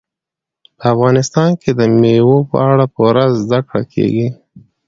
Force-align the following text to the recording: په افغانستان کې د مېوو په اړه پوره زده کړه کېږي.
په 0.77 0.83
افغانستان 0.93 1.49
کې 1.61 1.71
د 1.79 1.81
مېوو 1.99 2.37
په 2.49 2.57
اړه 2.69 2.85
پوره 2.95 3.25
زده 3.41 3.59
کړه 3.67 3.81
کېږي. 3.93 4.27